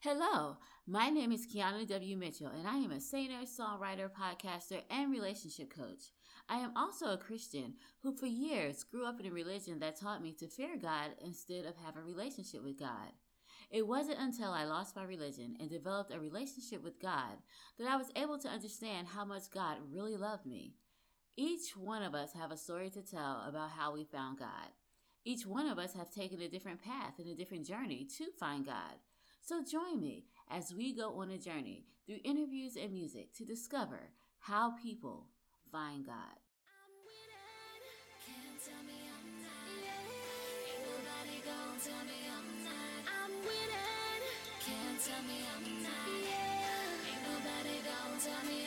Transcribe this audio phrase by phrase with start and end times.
[0.00, 2.16] Hello, my name is Keana W.
[2.16, 6.12] Mitchell, and I am a singer, songwriter, podcaster, and relationship coach.
[6.48, 7.74] I am also a Christian
[8.04, 11.64] who, for years, grew up in a religion that taught me to fear God instead
[11.64, 13.10] of have a relationship with God.
[13.72, 17.38] It wasn't until I lost my religion and developed a relationship with God
[17.76, 20.74] that I was able to understand how much God really loved me.
[21.36, 24.70] Each one of us have a story to tell about how we found God.
[25.24, 28.64] Each one of us have taken a different path and a different journey to find
[28.64, 28.94] God.
[29.40, 34.10] So join me as we go on a journey through interviews and music to discover
[34.40, 35.26] how people
[35.70, 36.38] find God.
[44.98, 45.92] tell me I'm not.
[46.26, 47.08] Yeah.
[47.08, 47.76] Ain't nobody
[48.18, 48.57] tell me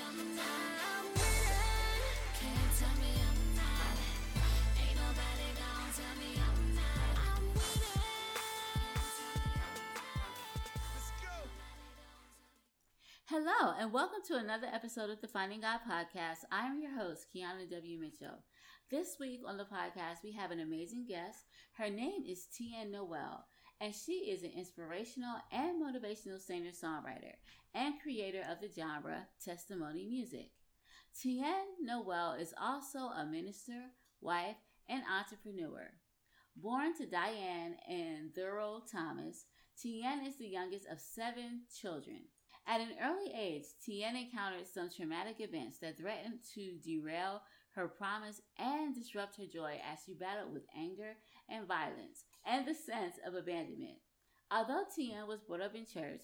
[13.31, 16.39] Hello, and welcome to another episode of the Finding God podcast.
[16.51, 17.97] I am your host, Keana W.
[17.97, 18.43] Mitchell.
[18.89, 21.45] This week on the podcast, we have an amazing guest.
[21.77, 23.45] Her name is TN Noelle,
[23.79, 27.35] and she is an inspirational and motivational singer songwriter
[27.73, 30.49] and creator of the genre testimony music.
[31.17, 34.57] TN Noelle is also a minister, wife,
[34.89, 35.89] and entrepreneur.
[36.57, 39.45] Born to Diane and Thurl Thomas,
[39.81, 42.23] TN is the youngest of seven children.
[42.67, 47.41] At an early age, TN encountered some traumatic events that threatened to derail
[47.75, 51.15] her promise and disrupt her joy as she battled with anger
[51.49, 53.97] and violence and the sense of abandonment.
[54.51, 56.21] Although TN was brought up in church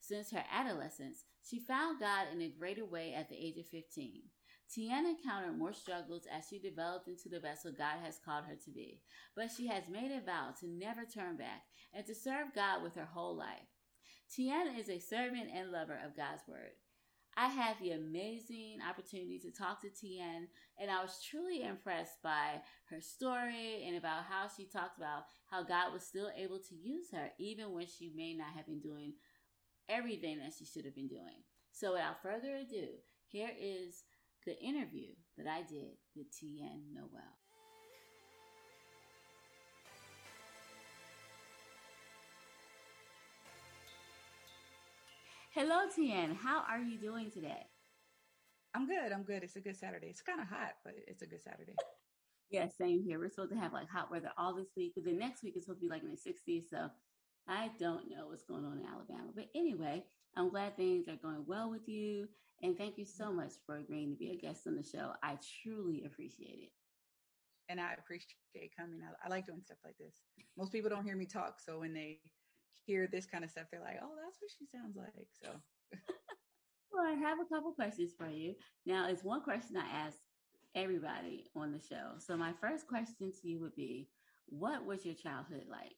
[0.00, 4.22] since her adolescence, she found God in a greater way at the age of 15.
[4.70, 8.70] TN encountered more struggles as she developed into the vessel God has called her to
[8.70, 9.00] be,
[9.34, 11.62] but she has made a vow to never turn back
[11.94, 13.66] and to serve God with her whole life.
[14.30, 16.72] TN is a servant and lover of God's Word.
[17.36, 20.48] I had the amazing opportunity to talk to TN,
[20.78, 25.62] and I was truly impressed by her story and about how she talked about how
[25.62, 29.14] God was still able to use her, even when she may not have been doing
[29.88, 31.44] everything that she should have been doing.
[31.70, 32.88] So, without further ado,
[33.28, 34.02] here is
[34.44, 37.37] the interview that I did with TN Noelle.
[45.58, 46.36] Hello, TN.
[46.36, 47.66] How are you doing today?
[48.76, 49.10] I'm good.
[49.12, 49.42] I'm good.
[49.42, 50.06] It's a good Saturday.
[50.06, 51.74] It's kind of hot, but it's a good Saturday.
[52.52, 53.18] yeah, same here.
[53.18, 55.64] We're supposed to have like hot weather all this week, but the next week is
[55.64, 56.70] supposed to be like in the 60s.
[56.70, 56.88] So
[57.48, 59.32] I don't know what's going on in Alabama.
[59.34, 60.04] But anyway,
[60.36, 62.28] I'm glad things are going well with you.
[62.62, 65.10] And thank you so much for agreeing to be a guest on the show.
[65.24, 66.70] I truly appreciate it.
[67.68, 69.16] And I appreciate coming out.
[69.24, 70.20] I like doing stuff like this.
[70.56, 71.56] Most people don't hear me talk.
[71.58, 72.20] So when they
[72.86, 75.28] hear this kind of stuff, they're like, oh, that's what she sounds like.
[75.42, 75.50] So,
[76.92, 78.54] well, I have a couple questions for you.
[78.86, 80.18] Now, it's one question I ask
[80.74, 82.18] everybody on the show.
[82.18, 84.08] So, my first question to you would be
[84.46, 85.96] What was your childhood like?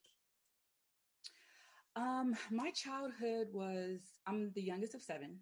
[1.97, 5.39] Um, my childhood was, I'm the youngest of seven.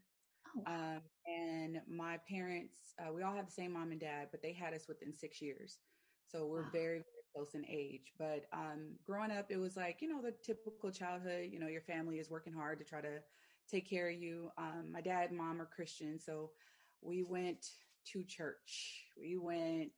[0.56, 0.72] Oh.
[0.72, 4.53] Um, and my parents, uh, we all have the same mom and dad, but they
[4.53, 5.78] had us within six years.
[6.27, 6.71] So we're wow.
[6.72, 7.03] very,
[7.38, 8.12] close in age.
[8.19, 11.82] But um, growing up, it was like, you know, the typical childhood, you know, your
[11.82, 13.21] family is working hard to try to
[13.71, 14.50] take care of you.
[14.59, 16.19] Um, my dad and mom are Christian.
[16.19, 16.50] So
[17.00, 17.66] we went
[18.12, 19.04] to church.
[19.21, 19.91] We went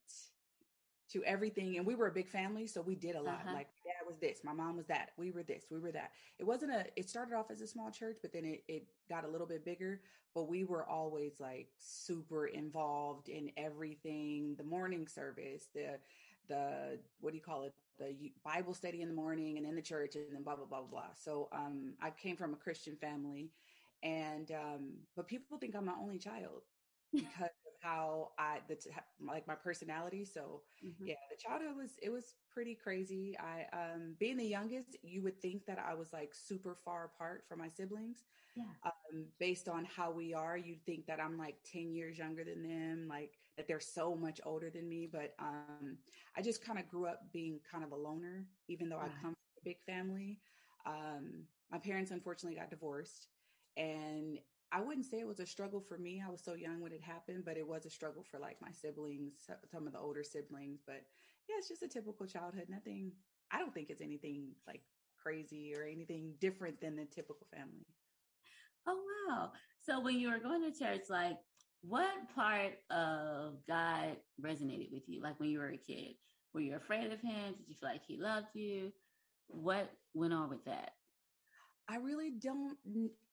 [1.12, 1.78] to everything.
[1.78, 2.66] And we were a big family.
[2.66, 3.40] So we did a lot.
[3.46, 3.54] Uh-huh.
[3.54, 5.10] Like dad was this, my mom was that.
[5.16, 6.10] We were this, we were that.
[6.38, 9.24] It wasn't a, it started off as a small church, but then it, it got
[9.24, 10.00] a little bit bigger.
[10.34, 15.98] But we were always like super involved in everything the morning service, the
[16.48, 19.82] the what do you call it the bible study in the morning and in the
[19.82, 21.12] church and then blah blah blah blah.
[21.14, 23.52] So um i came from a christian family
[24.02, 26.62] and um but people think i'm my only child
[27.12, 27.50] because
[27.80, 28.76] how i the
[29.26, 31.06] like my personality so mm-hmm.
[31.06, 35.40] yeah the childhood was it was pretty crazy i um being the youngest you would
[35.40, 38.24] think that i was like super far apart from my siblings
[38.56, 42.44] yeah um based on how we are you'd think that i'm like 10 years younger
[42.44, 45.06] than them like that they're so much older than me.
[45.10, 45.98] But um,
[46.34, 48.96] I just kind of grew up being kind of a loner, even though.
[48.96, 50.38] I come from a big family.
[50.86, 53.28] Um, my parents unfortunately got divorced,
[53.76, 54.38] and
[54.72, 56.22] I wouldn't say it was a struggle for me.
[56.24, 58.70] I was so young when it happened, but it was a struggle for like my
[58.70, 59.32] siblings,
[59.70, 60.80] some of the older siblings.
[60.86, 61.02] But
[61.48, 62.66] yeah, it's just a typical childhood.
[62.68, 63.12] Nothing.
[63.50, 64.82] I don't think it's anything like
[65.20, 67.86] crazy or anything different than the typical family.
[68.86, 69.52] Oh wow!
[69.82, 71.36] So when you were going to church, like
[71.82, 75.20] what part of God resonated with you?
[75.22, 76.14] Like when you were a kid,
[76.54, 77.54] were you afraid of him?
[77.56, 78.92] Did you feel like he loved you?
[79.48, 80.92] What went on with that?
[81.90, 82.76] I really don't,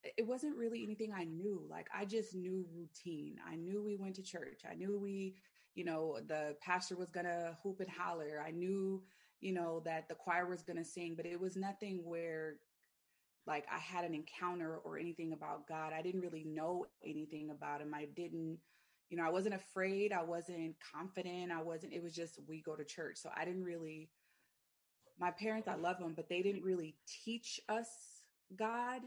[0.02, 1.62] it wasn't really anything I knew.
[1.70, 3.36] Like, I just knew routine.
[3.48, 4.62] I knew we went to church.
[4.68, 5.36] I knew we,
[5.76, 8.42] you know, the pastor was going to hoop and holler.
[8.44, 9.02] I knew,
[9.40, 12.56] you know, that the choir was going to sing, but it was nothing where
[13.46, 15.92] like I had an encounter or anything about God.
[15.96, 17.94] I didn't really know anything about him.
[17.94, 18.58] I didn't,
[19.08, 20.12] you know, I wasn't afraid.
[20.12, 21.52] I wasn't confident.
[21.52, 23.18] I wasn't, it was just we go to church.
[23.18, 24.10] So I didn't really,
[25.18, 27.88] my parents, I love them, but they didn't really teach us
[28.56, 29.02] God,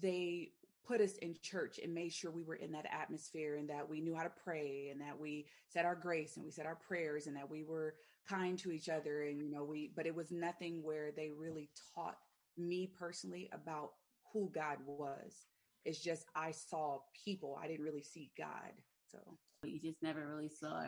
[0.00, 0.52] they
[0.86, 4.00] put us in church and made sure we were in that atmosphere and that we
[4.00, 7.26] knew how to pray and that we said our grace and we said our prayers
[7.26, 7.94] and that we were
[8.28, 11.68] kind to each other and you know we but it was nothing where they really
[11.94, 12.18] taught
[12.56, 13.92] me personally about
[14.32, 15.46] who God was.
[15.84, 17.58] It's just I saw people.
[17.62, 18.72] I didn't really see God
[19.10, 19.18] so.
[19.62, 20.84] You just never really saw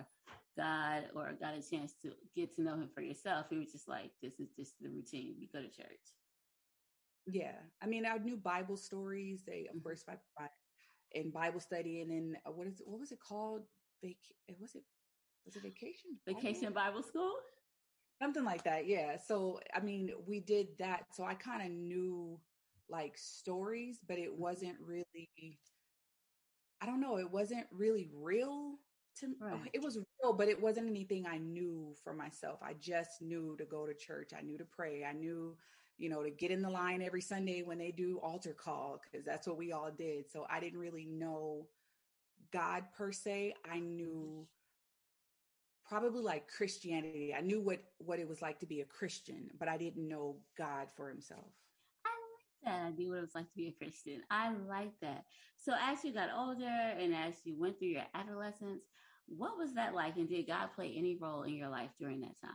[0.56, 3.46] God or got a chance to get to know him for yourself.
[3.50, 5.34] It was just like this is just the routine.
[5.38, 6.00] You go to church
[7.26, 7.54] yeah.
[7.82, 9.42] I mean, I knew Bible stories.
[9.46, 9.82] They, of mm-hmm.
[9.82, 10.46] course, by, by,
[11.12, 12.88] in Bible study, and then uh, what is it?
[12.88, 13.62] What was it called?
[14.02, 14.82] Vac- was it
[15.44, 16.18] was it vacation?
[16.26, 17.34] Vacation Bible, school.
[18.20, 18.86] Something like that.
[18.86, 19.16] Yeah.
[19.24, 21.06] So I mean, we did that.
[21.12, 22.38] So I kind of knew
[22.88, 24.42] like stories, but it mm-hmm.
[24.42, 25.58] wasn't really.
[26.80, 27.18] I don't know.
[27.18, 28.74] It wasn't really real
[29.20, 29.70] to right.
[29.72, 33.64] it was real but it wasn't anything i knew for myself i just knew to
[33.64, 35.54] go to church i knew to pray i knew
[35.98, 39.24] you know, to get in the line every Sunday when they do altar call, because
[39.24, 40.30] that's what we all did.
[40.30, 41.68] So I didn't really know
[42.52, 43.54] God per se.
[43.70, 44.46] I knew
[45.88, 47.34] probably like Christianity.
[47.36, 50.36] I knew what what it was like to be a Christian, but I didn't know
[50.56, 51.52] God for himself.
[52.04, 52.86] I like that.
[52.86, 54.22] I knew what it was like to be a Christian.
[54.30, 55.24] I like that.
[55.56, 58.82] So as you got older and as you went through your adolescence,
[59.26, 60.16] what was that like?
[60.16, 62.52] And did God play any role in your life during that time?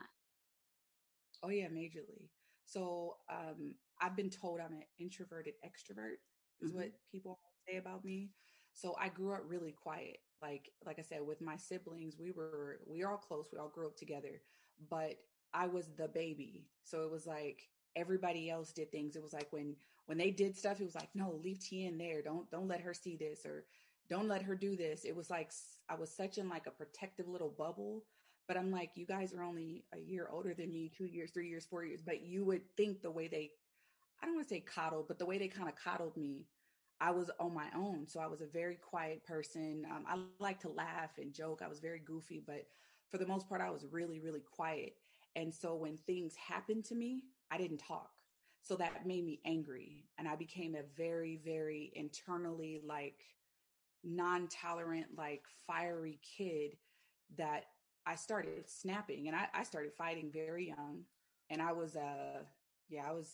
[1.43, 2.29] Oh yeah, majorly.
[2.67, 6.17] So um, I've been told I'm an introverted extrovert,
[6.61, 6.79] is mm-hmm.
[6.79, 8.29] what people say about me.
[8.73, 10.17] So I grew up really quiet.
[10.41, 13.47] Like like I said, with my siblings, we were we all close.
[13.51, 14.41] We all grew up together,
[14.89, 15.15] but
[15.53, 16.67] I was the baby.
[16.83, 19.15] So it was like everybody else did things.
[19.15, 19.75] It was like when
[20.05, 22.21] when they did stuff, it was like, no, leave T in there.
[22.21, 23.65] Don't don't let her see this or
[24.09, 25.05] don't let her do this.
[25.05, 25.51] It was like
[25.89, 28.03] I was such in like a protective little bubble
[28.47, 31.49] but I'm like, you guys are only a year older than me, two years, three
[31.49, 32.01] years, four years.
[32.01, 33.51] But you would think the way they,
[34.21, 36.45] I don't want to say coddled, but the way they kind of coddled me,
[36.99, 38.07] I was on my own.
[38.07, 39.85] So I was a very quiet person.
[39.91, 41.61] Um, I like to laugh and joke.
[41.63, 42.65] I was very goofy, but
[43.09, 44.93] for the most part, I was really, really quiet.
[45.35, 47.21] And so when things happened to me,
[47.51, 48.09] I didn't talk.
[48.63, 50.05] So that made me angry.
[50.17, 53.23] And I became a very, very internally like
[54.03, 56.75] non tolerant, like fiery kid
[57.37, 57.65] that
[58.07, 61.03] I started snapping and I, I started fighting very young.
[61.49, 62.43] And I was, uh,
[62.89, 63.29] yeah, I was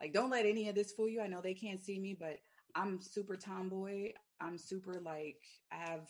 [0.00, 1.20] like, don't let any of this fool you.
[1.20, 2.38] I know they can't see me, but
[2.74, 4.12] I'm super tomboy.
[4.40, 5.42] I'm super like,
[5.72, 6.08] I have,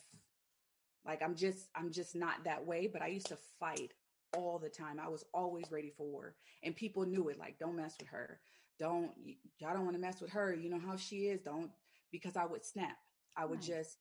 [1.05, 2.87] like, I'm just, I'm just not that way.
[2.87, 3.93] But I used to fight
[4.37, 4.99] all the time.
[4.99, 6.35] I was always ready for war.
[6.63, 8.39] And people knew it, like, don't mess with her.
[8.79, 9.11] Don't,
[9.59, 10.53] y'all don't want to mess with her.
[10.53, 11.41] You know how she is.
[11.41, 11.69] Don't,
[12.11, 12.97] because I would snap.
[13.37, 13.97] I would just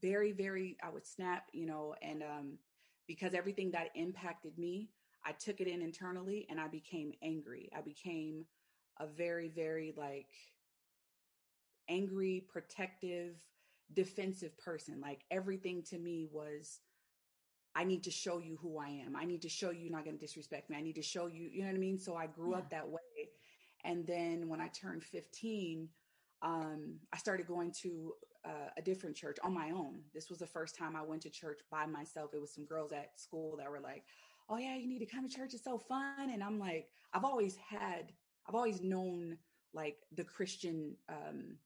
[0.00, 2.58] very, very, I would snap, you know, and, um,
[3.06, 4.90] because everything that impacted me,
[5.24, 7.70] I took it in internally and I became angry.
[7.76, 8.44] I became
[9.00, 10.28] a very, very like
[11.88, 13.36] angry, protective,
[13.92, 15.00] defensive person.
[15.00, 16.80] Like everything to me was,
[17.74, 19.16] I need to show you who I am.
[19.16, 20.76] I need to show you you're not going to disrespect me.
[20.76, 21.98] I need to show you, you know what I mean?
[21.98, 22.58] So I grew yeah.
[22.58, 23.00] up that way.
[23.84, 25.88] And then when I turned 15,
[26.42, 28.12] um, I started going to
[28.44, 30.00] uh, a different church on my own.
[30.12, 32.30] This was the first time I went to church by myself.
[32.34, 34.04] It was some girls at school that were like,
[34.48, 35.54] "Oh yeah, you need to come to church.
[35.54, 38.12] It's so fun." And I'm like, I've always had,
[38.46, 39.38] I've always known
[39.72, 41.56] like the Christian um,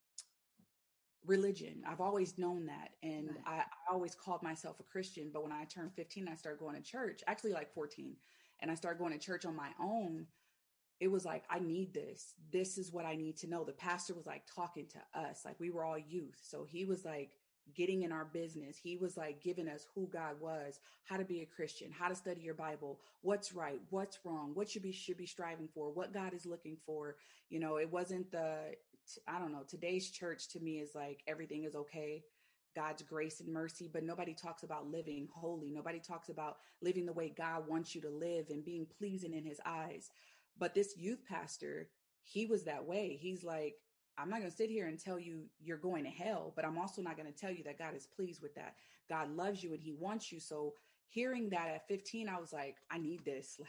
[1.27, 1.83] religion.
[1.87, 3.39] I've always known that, and right.
[3.47, 5.31] I, I always called myself a Christian.
[5.33, 7.23] But when I turned 15, I started going to church.
[7.27, 8.15] Actually, like 14,
[8.61, 10.27] and I started going to church on my own
[11.00, 12.35] it was like, I need this.
[12.52, 13.64] This is what I need to know.
[13.64, 16.38] The pastor was like talking to us, like we were all youth.
[16.43, 17.31] So he was like
[17.75, 18.78] getting in our business.
[18.83, 22.14] He was like giving us who God was, how to be a Christian, how to
[22.14, 26.12] study your Bible, what's right, what's wrong, what should be should be striving for, what
[26.12, 27.17] God is looking for.
[27.50, 28.75] You know, it wasn't the
[29.26, 32.25] I don't know, today's church to me is like everything is okay.
[32.76, 35.71] God's grace and mercy, but nobody talks about living holy.
[35.71, 39.45] Nobody talks about living the way God wants you to live and being pleasing in
[39.45, 40.11] his eyes.
[40.59, 41.88] But this youth pastor,
[42.23, 43.19] he was that way.
[43.21, 43.77] He's like,
[44.19, 46.79] I'm not going to sit here and tell you you're going to hell, but I'm
[46.79, 48.75] also not going to tell you that God is pleased with that.
[49.09, 50.41] God loves you and he wants you.
[50.41, 50.75] So
[51.09, 53.59] hearing that at 15, I was like, I need this.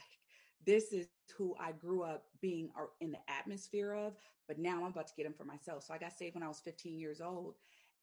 [0.66, 1.06] this is
[1.38, 2.68] who I grew up being
[3.00, 4.12] in the atmosphere of,
[4.46, 5.84] but now I'm about to get them for myself.
[5.84, 7.54] So I got saved when I was 15 years old.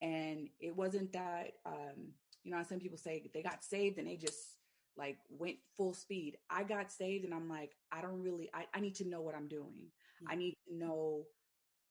[0.01, 2.13] And it wasn't that, um,
[2.43, 4.56] you know, some people say they got saved and they just
[4.97, 6.37] like went full speed.
[6.49, 9.35] I got saved and I'm like, I don't really, I, I need to know what
[9.35, 9.87] I'm doing.
[10.23, 10.31] Mm-hmm.
[10.31, 11.23] I need to know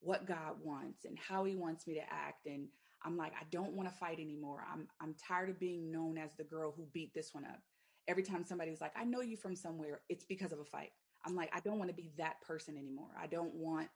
[0.01, 2.47] what God wants and how he wants me to act.
[2.47, 2.69] And
[3.05, 4.65] I'm like, I don't want to fight anymore.
[4.73, 7.61] I'm, I'm tired of being known as the girl who beat this one up.
[8.09, 10.91] Every time somebody's like, I know you from somewhere, it's because of a fight.
[11.25, 13.11] I'm like, I don't want to be that person anymore.
[13.21, 13.89] I don't want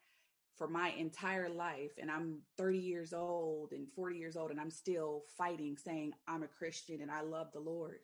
[0.57, 4.71] for my entire life, and I'm 30 years old and 40 years old, and I'm
[4.71, 8.01] still fighting, saying I'm a Christian and I love the Lord.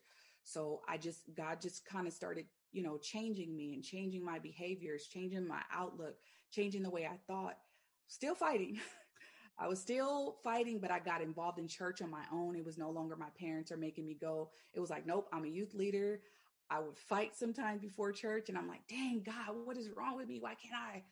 [0.46, 4.38] So I just, God just kind of started, you know, changing me and changing my
[4.38, 6.14] behaviors, changing my outlook,
[6.52, 7.58] changing the way I thought,
[8.06, 8.78] still fighting.
[9.58, 12.54] I was still fighting, but I got involved in church on my own.
[12.54, 14.50] It was no longer my parents are making me go.
[14.72, 16.20] It was like, nope, I'm a youth leader.
[16.70, 20.28] I would fight sometimes before church, and I'm like, dang, God, what is wrong with
[20.28, 20.38] me?
[20.40, 21.02] Why can't I?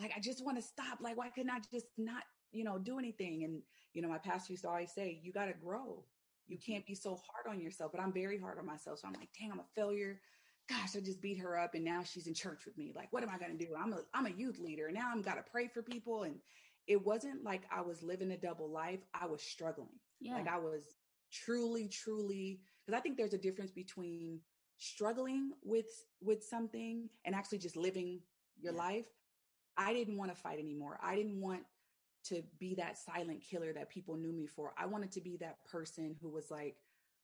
[0.00, 0.98] Like, I just want to stop.
[1.00, 3.44] Like, why couldn't I just not, you know, do anything?
[3.44, 6.02] And, you know, my pastor used to always say, you got to grow.
[6.50, 8.98] You can't be so hard on yourself, but I'm very hard on myself.
[8.98, 10.20] So I'm like, dang, I'm a failure.
[10.68, 12.92] Gosh, I just beat her up and now she's in church with me.
[12.94, 13.72] Like, what am I going to do?
[13.78, 16.24] I'm a, I'm a youth leader and now I'm got to pray for people.
[16.24, 16.36] And
[16.86, 19.00] it wasn't like I was living a double life.
[19.14, 19.98] I was struggling.
[20.20, 20.34] Yeah.
[20.34, 20.82] Like I was
[21.32, 24.40] truly, truly, because I think there's a difference between
[24.78, 28.20] struggling with, with something and actually just living
[28.60, 28.78] your yeah.
[28.78, 29.06] life.
[29.76, 30.98] I didn't want to fight anymore.
[31.02, 31.62] I didn't want
[32.24, 34.72] to be that silent killer that people knew me for.
[34.76, 36.76] I wanted to be that person who was like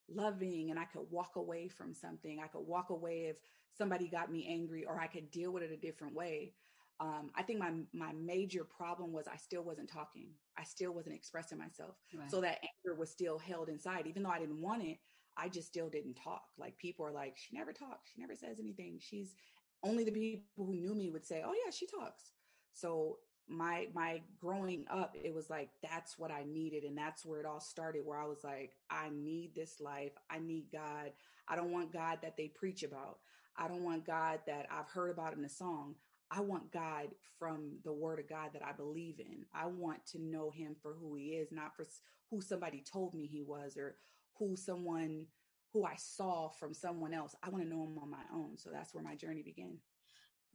[0.09, 2.41] loving and I could walk away from something.
[2.43, 3.37] I could walk away if
[3.77, 6.53] somebody got me angry or I could deal with it a different way.
[6.99, 10.29] Um, I think my my major problem was I still wasn't talking.
[10.57, 11.97] I still wasn't expressing myself.
[12.17, 12.31] Right.
[12.31, 14.07] So that anger was still held inside.
[14.07, 14.99] Even though I didn't want it,
[15.37, 16.45] I just still didn't talk.
[16.57, 18.13] Like people are like, she never talks.
[18.15, 18.99] She never says anything.
[18.99, 19.35] She's
[19.83, 22.33] only the people who knew me would say, oh yeah, she talks.
[22.73, 27.41] So my my growing up it was like that's what i needed and that's where
[27.41, 31.13] it all started where i was like i need this life i need god
[31.49, 33.19] i don't want god that they preach about
[33.57, 35.95] i don't want god that i've heard about in a song
[36.31, 40.21] i want god from the word of god that i believe in i want to
[40.21, 41.85] know him for who he is not for
[42.31, 43.97] who somebody told me he was or
[44.39, 45.25] who someone
[45.73, 48.71] who i saw from someone else i want to know him on my own so
[48.73, 49.79] that's where my journey began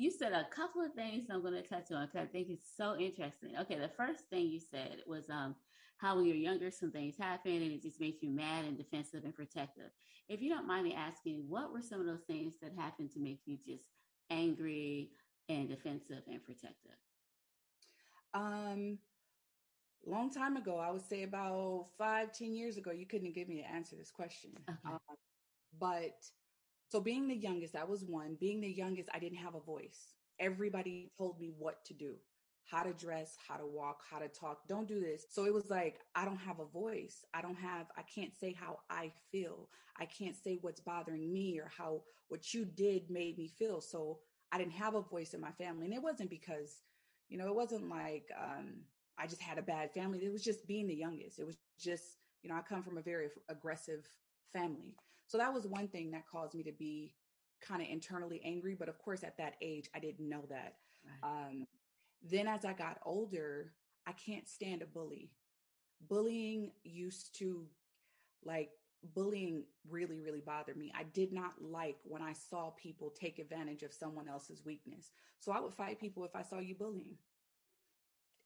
[0.01, 2.65] you said a couple of things I'm going to touch on because I think it's
[2.75, 3.51] so interesting.
[3.61, 5.55] Okay, the first thing you said was um,
[5.97, 9.23] how when you're younger, some things happen and it just makes you mad and defensive
[9.23, 9.91] and protective.
[10.27, 13.19] If you don't mind me asking, what were some of those things that happened to
[13.19, 13.83] make you just
[14.31, 15.11] angry
[15.49, 16.97] and defensive and protective?
[18.33, 18.97] Um,
[20.07, 23.59] long time ago, I would say about five, ten years ago, you couldn't give me
[23.59, 24.49] an answer to this question.
[24.67, 24.79] Okay.
[24.83, 24.97] Um,
[25.79, 26.15] but
[26.91, 28.35] so being the youngest, that was one.
[28.37, 30.15] Being the youngest, I didn't have a voice.
[30.41, 32.15] Everybody told me what to do,
[32.65, 34.67] how to dress, how to walk, how to talk.
[34.67, 35.25] Don't do this.
[35.29, 37.23] So it was like, I don't have a voice.
[37.33, 39.69] I don't have, I can't say how I feel.
[40.01, 43.79] I can't say what's bothering me or how what you did made me feel.
[43.79, 44.19] So
[44.51, 45.85] I didn't have a voice in my family.
[45.85, 46.81] And it wasn't because,
[47.29, 48.81] you know, it wasn't like um,
[49.17, 50.19] I just had a bad family.
[50.25, 51.39] It was just being the youngest.
[51.39, 54.05] It was just, you know, I come from a very aggressive
[54.51, 54.97] family.
[55.31, 57.13] So that was one thing that caused me to be
[57.61, 58.75] kind of internally angry.
[58.77, 60.75] But of course, at that age, I didn't know that.
[61.05, 61.47] Right.
[61.47, 61.67] Um,
[62.21, 63.71] then as I got older,
[64.05, 65.31] I can't stand a bully.
[66.09, 67.65] Bullying used to
[68.43, 68.71] like
[69.15, 70.91] bullying really, really bothered me.
[70.93, 75.11] I did not like when I saw people take advantage of someone else's weakness.
[75.39, 77.15] So I would fight people if I saw you bullying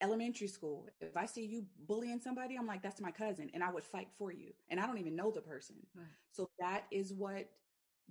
[0.01, 3.71] elementary school, if I see you bullying somebody, I'm like, that's my cousin, and I
[3.71, 4.53] would fight for you.
[4.69, 5.75] And I don't even know the person.
[5.95, 6.05] Right.
[6.31, 7.49] So that is what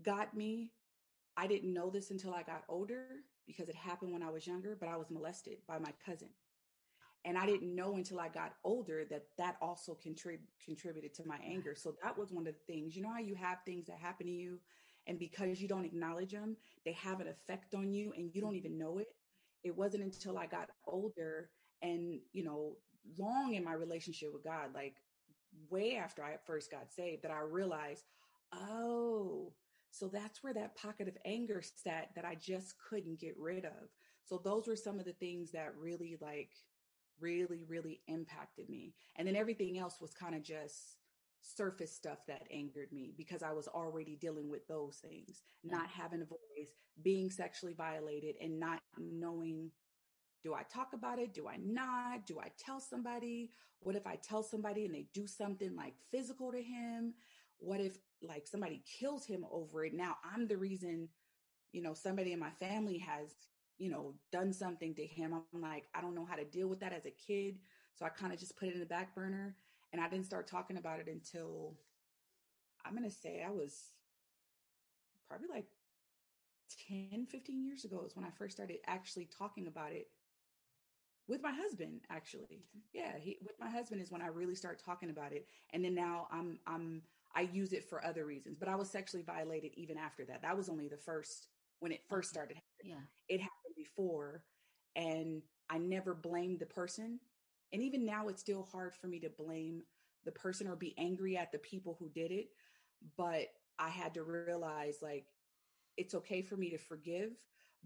[0.02, 0.72] got me.
[1.36, 3.06] I didn't know this until I got older
[3.46, 6.28] because it happened when I was younger, but I was molested by my cousin.
[7.24, 11.38] And I didn't know until I got older that that also contrib- contributed to my
[11.44, 11.74] anger.
[11.74, 12.94] So that was one of the things.
[12.94, 14.60] You know how you have things that happen to you,
[15.06, 18.56] and because you don't acknowledge them, they have an effect on you and you don't
[18.56, 19.08] even know it.
[19.62, 21.50] It wasn't until I got older
[21.82, 22.76] and you know
[23.18, 24.96] long in my relationship with god like
[25.70, 28.04] way after i first got saved that i realized
[28.52, 29.52] oh
[29.90, 33.90] so that's where that pocket of anger sat that i just couldn't get rid of.
[34.24, 36.50] So those were some of the things that really like
[37.20, 40.96] really really impacted me and then everything else was kind of just
[41.44, 46.22] surface stuff that angered me because I was already dealing with those things, not having
[46.22, 46.70] a voice,
[47.02, 49.70] being sexually violated, and not knowing
[50.44, 51.32] do I talk about it?
[51.32, 52.26] Do I not?
[52.26, 53.50] Do I tell somebody?
[53.80, 57.14] What if I tell somebody and they do something like physical to him?
[57.58, 59.94] What if like somebody kills him over it?
[59.94, 61.08] Now I'm the reason,
[61.72, 63.30] you know, somebody in my family has,
[63.78, 66.80] you know, done something to him, I'm like, I don't know how to deal with
[66.80, 67.56] that as a kid.
[67.94, 69.56] So I kind of just put it in the back burner
[69.92, 71.72] and I didn't start talking about it until
[72.84, 73.80] I'm going to say I was
[75.26, 75.66] probably like
[76.88, 80.08] 10, 15 years ago is when I first started actually talking about it
[81.28, 82.64] with my husband actually.
[82.92, 85.94] Yeah he, with my husband is when i really start talking about it and then
[85.94, 87.02] now i'm i'm
[87.34, 90.42] i use it for other reasons but i was sexually violated even after that.
[90.42, 91.48] That was only the first
[91.80, 92.94] when it first started yeah.
[93.28, 94.44] It happened before
[94.96, 97.18] and i never blamed the person
[97.72, 99.82] and even now it's still hard for me to blame
[100.24, 102.48] the person or be angry at the people who did it
[103.16, 103.46] but
[103.78, 105.26] i had to realize like
[105.96, 107.32] it's okay for me to forgive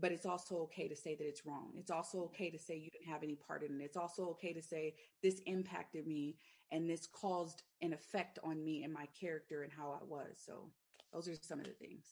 [0.00, 1.72] but it's also okay to say that it's wrong.
[1.78, 3.84] It's also okay to say you didn't have any part in it.
[3.84, 6.36] It's also okay to say this impacted me
[6.70, 10.40] and this caused an effect on me and my character and how I was.
[10.44, 10.70] So
[11.12, 12.04] those are some of the things.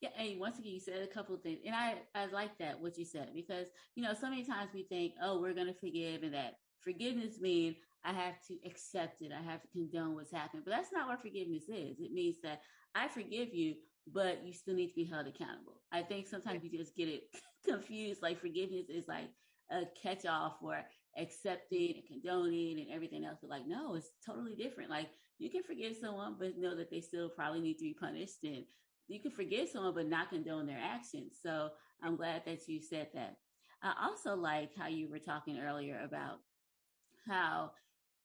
[0.00, 2.80] Yeah, and once again, you said a couple of things, and I I like that
[2.80, 3.66] what you said because
[3.96, 7.76] you know so many times we think, oh, we're gonna forgive, and that forgiveness means
[8.04, 11.20] I have to accept it, I have to condone what's happened, but that's not what
[11.20, 11.98] forgiveness is.
[11.98, 12.60] It means that
[12.94, 13.74] I forgive you,
[14.06, 15.80] but you still need to be held accountable.
[15.92, 17.24] I think sometimes you just get it
[17.66, 18.22] confused.
[18.22, 19.30] Like forgiveness is like
[19.70, 20.78] a catch all for
[21.18, 23.38] accepting and condoning and everything else.
[23.40, 24.90] But like, no, it's totally different.
[24.90, 28.44] Like you can forgive someone, but know that they still probably need to be punished.
[28.44, 28.64] And
[29.08, 31.38] you can forgive someone, but not condone their actions.
[31.42, 31.70] So
[32.02, 33.36] I'm glad that you said that.
[33.82, 36.40] I also like how you were talking earlier about
[37.28, 37.70] how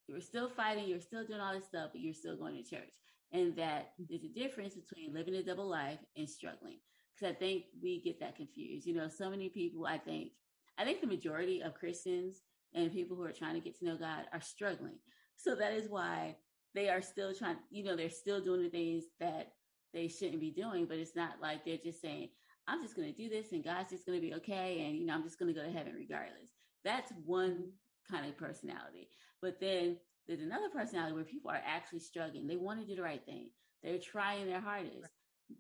[0.08, 2.56] you were still fighting, you were still doing all this stuff, but you're still going
[2.56, 3.02] to church
[3.34, 4.04] and that mm-hmm.
[4.10, 6.78] there's a difference between living a double life and struggling.
[7.16, 8.88] Because I think we get that confused.
[8.88, 10.32] You know, so many people, I think,
[10.78, 12.42] I think the majority of Christians
[12.74, 14.98] and people who are trying to get to know God are struggling.
[15.36, 16.36] So that is why
[16.74, 19.54] they are still trying, you know, they're still doing the things that
[19.94, 22.30] they shouldn't be doing, but it's not like they're just saying,
[22.68, 24.86] I'm just going to do this and God's just going to be okay.
[24.86, 26.50] And, you know, I'm just going to go to heaven regardless.
[26.84, 28.16] That's one mm-hmm.
[28.16, 29.10] kind of personality.
[29.42, 32.48] But then there's another personality where people are actually struggling.
[32.48, 33.50] They want to do the right thing.
[33.83, 35.07] They're trying their hardest.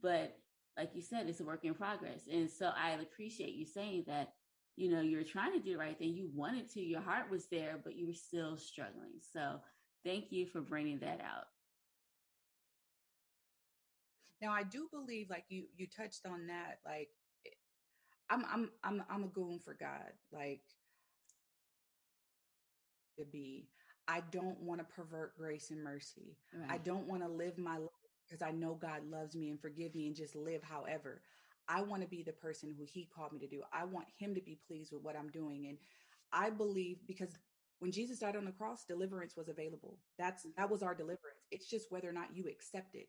[0.01, 0.37] But
[0.77, 2.27] like you said, it's a work in progress.
[2.31, 4.33] And so I appreciate you saying that,
[4.75, 6.13] you know, you're trying to do the right thing.
[6.13, 9.19] You wanted to, your heart was there, but you were still struggling.
[9.33, 9.59] So
[10.05, 11.45] thank you for bringing that out.
[14.41, 17.07] Now I do believe like you you touched on that like
[17.45, 17.51] eh,
[18.29, 20.61] I'm I'm I'm I'm a goon for God like
[23.17, 23.67] to be
[24.07, 26.37] I don't want to pervert grace and mercy.
[26.53, 26.71] Right.
[26.71, 27.89] I don't want to live my life
[28.27, 31.21] because I know God loves me and forgive me and just live however.
[31.69, 33.61] I want to be the person who he called me to do.
[33.71, 35.67] I want him to be pleased with what I'm doing.
[35.67, 35.77] And
[36.31, 37.37] I believe because
[37.79, 39.97] when Jesus died on the cross, deliverance was available.
[40.17, 41.45] That's that was our deliverance.
[41.51, 43.07] It's just whether or not you accept it.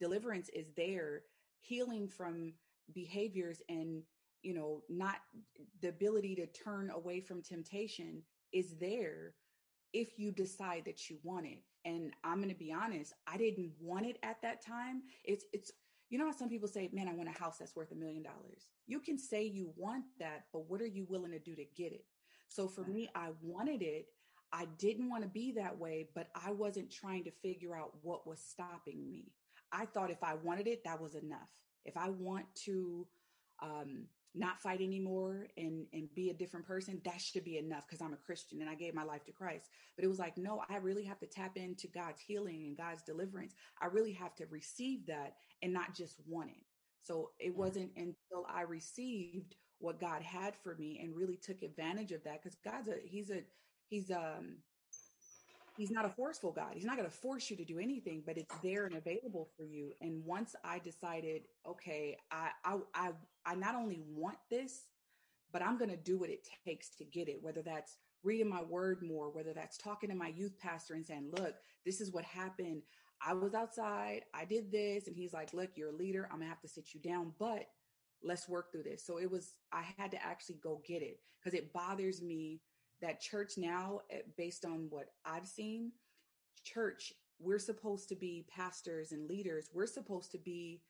[0.00, 1.22] Deliverance is there,
[1.60, 2.52] healing from
[2.92, 4.02] behaviors and
[4.42, 5.16] you know, not
[5.80, 9.34] the ability to turn away from temptation is there
[9.94, 11.62] if you decide that you want it.
[11.86, 15.02] And I'm going to be honest, I didn't want it at that time.
[15.24, 15.72] It's it's
[16.10, 18.22] you know how some people say, "Man, I want a house that's worth a million
[18.22, 21.64] dollars." You can say you want that, but what are you willing to do to
[21.76, 22.04] get it?
[22.48, 24.06] So for me, I wanted it.
[24.52, 28.26] I didn't want to be that way, but I wasn't trying to figure out what
[28.26, 29.32] was stopping me.
[29.72, 31.50] I thought if I wanted it, that was enough.
[31.84, 33.06] If I want to
[33.62, 38.00] um, not fight anymore and and be a different person that should be enough because
[38.00, 39.68] i'm a christian and i gave my life to christ.
[39.96, 43.02] But it was like no i really have to tap into god's healing and god's
[43.02, 43.54] deliverance.
[43.80, 46.64] I really have to receive that and not just want it.
[47.02, 52.12] So it wasn't until i received what god had for me and really took advantage
[52.12, 53.42] of that because god's a he's a
[53.88, 54.56] he's um
[55.76, 56.72] he's not a forceful God.
[56.74, 59.64] He's not going to force you to do anything, but it's there and available for
[59.64, 59.92] you.
[60.00, 63.10] And once I decided, okay, I I I,
[63.46, 64.84] I not only want this,
[65.52, 68.62] but I'm going to do what it takes to get it, whether that's reading my
[68.62, 72.24] word more, whether that's talking to my youth pastor and saying, look, this is what
[72.24, 72.82] happened.
[73.24, 75.06] I was outside, I did this.
[75.06, 76.28] And he's like, look, you're a leader.
[76.30, 77.66] I'm going to have to sit you down, but
[78.22, 79.06] let's work through this.
[79.06, 82.60] So it was, I had to actually go get it because it bothers me
[83.04, 85.92] that church now, eh, based on what I've seen,
[86.64, 89.68] church, we're supposed to be pastors and leaders.
[89.72, 90.80] We're supposed to be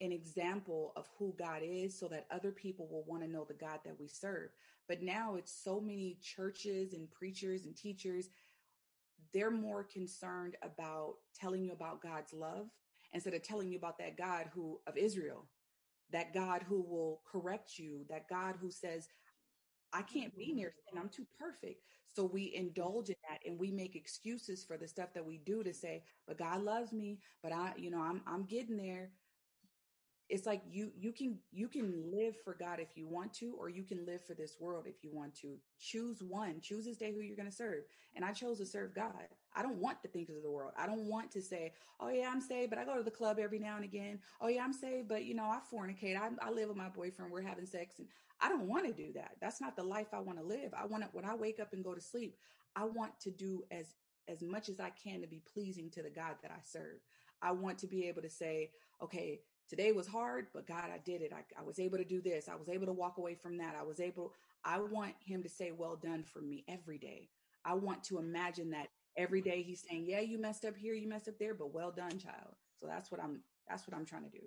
[0.00, 3.54] an example of who God is so that other people will want to know the
[3.54, 4.50] God that we serve.
[4.88, 8.30] But now it's so many churches and preachers and teachers,
[9.32, 12.66] they're more concerned about telling you about God's love
[13.12, 15.44] instead of telling you about that God who of Israel,
[16.10, 19.06] that God who will correct you, that God who says,
[19.92, 21.00] I can't be near sin.
[21.00, 21.82] I'm too perfect.
[22.14, 25.62] So we indulge in that and we make excuses for the stuff that we do
[25.62, 29.10] to say, but God loves me, but I, you know, I'm I'm getting there.
[30.28, 33.68] it's like you you can you can live for God if you want to, or
[33.68, 35.56] you can live for this world if you want to.
[35.80, 36.60] Choose one.
[36.60, 37.82] Choose this day who you're to serve.
[38.14, 39.26] And I chose to serve God.
[39.56, 40.72] I don't want the things of the world.
[40.76, 43.38] I don't want to say, "Oh yeah, I'm saved, but I go to the club
[43.40, 46.16] every now and again." Oh yeah, I'm saved, but you know I fornicate.
[46.16, 47.32] I, I live with my boyfriend.
[47.32, 48.06] We're having sex, and
[48.40, 49.32] I don't want to do that.
[49.40, 50.72] That's not the life I want to live.
[50.76, 52.36] I want to when I wake up and go to sleep.
[52.76, 53.94] I want to do as
[54.28, 57.00] as much as I can to be pleasing to the God that I serve.
[57.42, 58.70] I want to be able to say,
[59.02, 61.32] okay, today was hard, but God, I did it.
[61.32, 62.48] I, I, was able to do this.
[62.48, 63.74] I was able to walk away from that.
[63.78, 67.28] I was able, I want him to say, well done for me every day.
[67.64, 71.08] I want to imagine that every day he's saying, yeah, you messed up here, you
[71.08, 72.56] messed up there, but well done, child.
[72.78, 74.44] So that's what I'm, that's what I'm trying to do.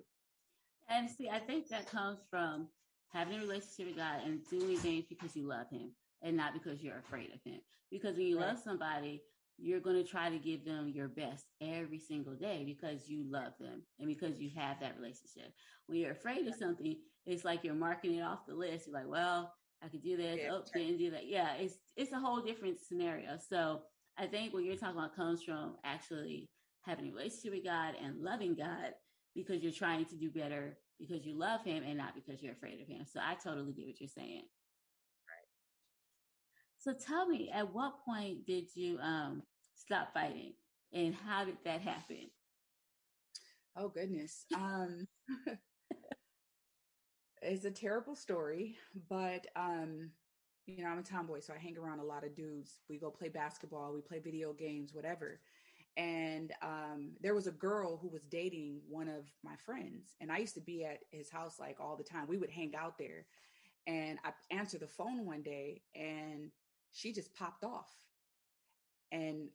[0.88, 2.68] And see, I think that comes from
[3.12, 5.90] having a relationship with God and doing things because you love him
[6.22, 7.60] and not because you're afraid of him.
[7.90, 8.48] Because when you right.
[8.48, 9.22] love somebody,
[9.58, 13.52] you're going to try to give them your best every single day because you love
[13.60, 15.52] them and because you have that relationship.
[15.86, 18.86] When you're afraid of something, it's like you're marking it off the list.
[18.86, 20.40] You're like, well, I could do this.
[20.42, 21.26] Yeah, oh, didn't do that.
[21.26, 23.38] Yeah, it's it's a whole different scenario.
[23.48, 23.82] So
[24.18, 26.48] I think what you're talking about comes from actually
[26.82, 28.92] having a relationship with God and loving God
[29.34, 32.80] because you're trying to do better because you love Him and not because you're afraid
[32.80, 33.04] of Him.
[33.06, 34.44] So I totally get what you're saying.
[35.28, 35.48] Right.
[36.78, 39.42] So tell me, at what point did you um,
[39.74, 40.54] stop fighting,
[40.92, 42.30] and how did that happen?
[43.76, 45.06] Oh goodness, um,
[47.42, 48.76] it's a terrible story,
[49.10, 50.10] but um,
[50.66, 52.78] you know I'm a tomboy, so I hang around a lot of dudes.
[52.88, 55.40] We go play basketball, we play video games, whatever.
[55.96, 60.38] And um, there was a girl who was dating one of my friends, and I
[60.38, 62.26] used to be at his house like all the time.
[62.26, 63.26] We would hang out there,
[63.86, 66.50] and I answered the phone one day, and
[66.92, 67.92] she just popped off.
[69.12, 69.48] And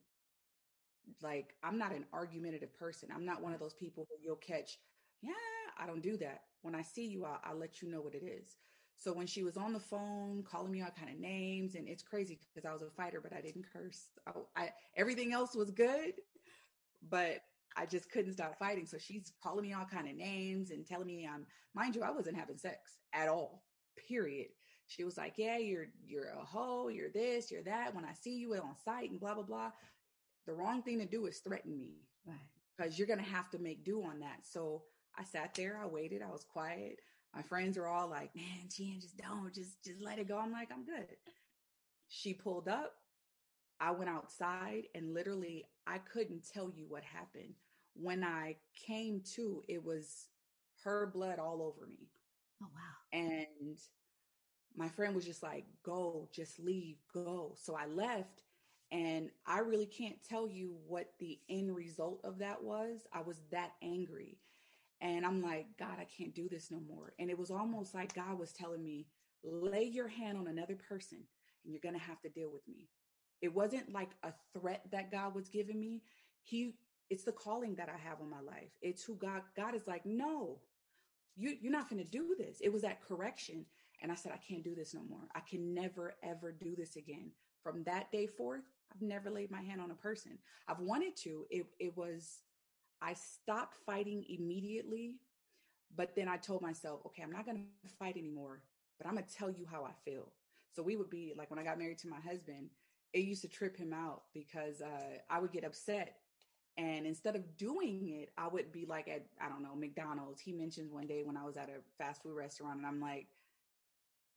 [1.21, 3.09] like, I'm not an argumentative person.
[3.13, 4.77] I'm not one of those people who you'll catch.
[5.21, 5.31] Yeah,
[5.77, 6.43] I don't do that.
[6.61, 8.57] When I see you, I'll, I'll let you know what it is.
[8.99, 12.03] So when she was on the phone calling me all kind of names, and it's
[12.03, 14.09] crazy because I was a fighter, but I didn't curse.
[14.27, 14.31] I,
[14.63, 16.13] I, everything else was good,
[17.09, 17.39] but
[17.77, 18.85] I just couldn't stop fighting.
[18.85, 22.11] So she's calling me all kind of names and telling me I'm, mind you, I
[22.11, 23.63] wasn't having sex at all.
[24.07, 24.47] Period
[24.89, 27.93] she was like, "Yeah, you're you're a hoe, you're this, you're that.
[27.93, 29.71] When I see you on site and blah blah blah."
[30.47, 32.49] The wrong thing to do is threaten me, right?
[32.75, 34.39] Because you're gonna have to make do on that.
[34.47, 34.83] So
[35.15, 36.99] I sat there, I waited, I was quiet.
[37.35, 40.51] My friends are all like, "Man, Jen, just don't, just just let it go." I'm
[40.51, 41.17] like, "I'm good."
[42.07, 42.95] She pulled up.
[43.79, 47.55] I went outside, and literally, I couldn't tell you what happened.
[47.93, 50.27] When I came to, it was
[50.83, 52.09] her blood all over me.
[52.61, 53.19] Oh wow!
[53.19, 53.77] And
[54.75, 57.53] my friend was just like, go, just leave, go.
[57.57, 58.43] So I left.
[58.91, 63.01] And I really can't tell you what the end result of that was.
[63.13, 64.39] I was that angry.
[65.01, 67.13] And I'm like, God, I can't do this no more.
[67.19, 69.07] And it was almost like God was telling me,
[69.43, 71.19] lay your hand on another person
[71.63, 72.89] and you're going to have to deal with me.
[73.41, 76.01] It wasn't like a threat that God was giving me.
[76.41, 76.75] He,
[77.09, 78.71] it's the calling that I have on my life.
[78.81, 80.59] It's who God, God is like, no,
[81.37, 82.59] you, you're not going to do this.
[82.61, 83.65] It was that correction.
[84.01, 85.27] And I said, I can't do this no more.
[85.35, 87.31] I can never, ever do this again.
[87.63, 90.37] From that day forth, I've never laid my hand on a person.
[90.67, 91.45] I've wanted to.
[91.49, 92.39] It, it was,
[93.01, 95.15] I stopped fighting immediately,
[95.95, 98.61] but then I told myself, okay, I'm not going to fight anymore,
[98.97, 100.31] but I'm going to tell you how I feel.
[100.75, 102.69] So we would be like, when I got married to my husband,
[103.13, 106.17] it used to trip him out because uh, I would get upset.
[106.77, 110.39] And instead of doing it, I would be like at, I don't know, McDonald's.
[110.39, 113.27] He mentioned one day when I was at a fast food restaurant, and I'm like,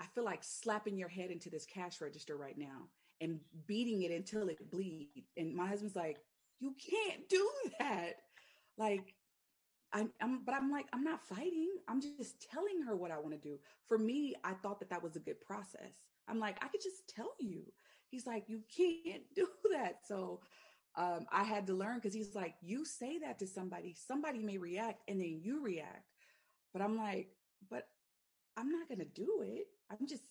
[0.01, 2.89] I feel like slapping your head into this cash register right now
[3.21, 5.29] and beating it until it bleeds.
[5.37, 6.19] And my husband's like,
[6.59, 7.49] you can't do
[7.79, 8.15] that.
[8.79, 9.15] Like,
[9.93, 11.71] I'm, I'm, but I'm like, I'm not fighting.
[11.89, 13.59] I'm just telling her what I want to do.
[13.89, 15.93] For me, I thought that that was a good process.
[16.29, 17.63] I'm like, I could just tell you.
[18.09, 20.01] He's like, you can't do that.
[20.07, 20.41] So
[20.97, 24.59] um, I had to learn because he's like, you say that to somebody, somebody may
[24.59, 26.07] react and then you react.
[26.73, 27.29] But I'm like,
[27.71, 27.89] but
[28.57, 29.67] I'm not going to do it.
[29.91, 30.23] I'm just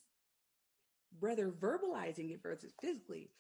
[1.20, 3.32] rather verbalizing it versus physically.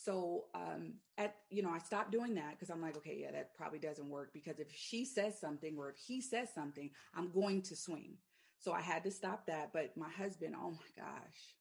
[0.00, 3.54] So um at you know, I stopped doing that because I'm like, okay, yeah, that
[3.56, 7.62] probably doesn't work because if she says something or if he says something, I'm going
[7.62, 8.14] to swing.
[8.60, 9.72] So I had to stop that.
[9.72, 11.56] But my husband, oh my gosh,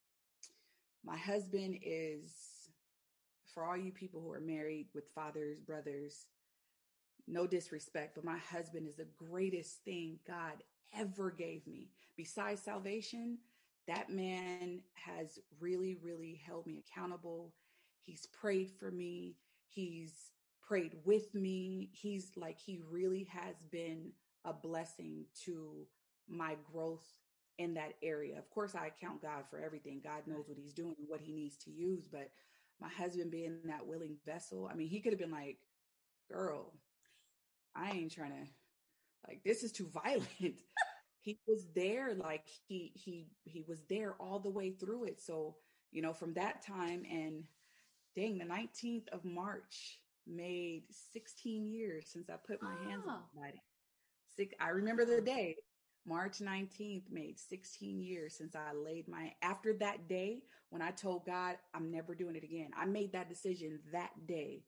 [1.04, 2.32] my husband is
[3.54, 6.28] for all you people who are married with fathers, brothers,
[7.28, 10.63] no disrespect, but my husband is the greatest thing God
[10.95, 11.89] ever gave me.
[12.15, 13.39] Besides salvation,
[13.88, 17.54] that man has really, really held me accountable.
[18.08, 19.36] He's prayed for me.
[19.67, 20.32] He's
[20.63, 21.89] prayed with me.
[21.93, 24.13] He's like, he really has been
[24.46, 25.86] a blessing to
[26.30, 27.06] my growth
[27.58, 28.38] in that area.
[28.38, 30.02] Of course, I count God for everything.
[30.04, 32.08] God knows what he's doing, what he needs to use.
[32.08, 32.32] But
[32.80, 35.58] my husband being that willing vessel, I mean, he could have been like,
[36.32, 36.74] girl,
[37.76, 38.48] I ain't trying to,
[39.28, 40.28] like, this is too violent.
[41.22, 45.22] he was there, like, he, he, he was there all the way through it.
[45.22, 45.58] So,
[45.91, 47.43] you know, from that time and
[48.17, 52.89] dang, the 19th of March made 16 years since I put my oh.
[52.89, 53.62] hands on somebody.
[54.36, 55.56] Six, I remember the day
[56.06, 61.25] March 19th made 16 years since I laid my after that day when I told
[61.25, 62.71] God I'm never doing it again.
[62.75, 64.63] I made that decision that day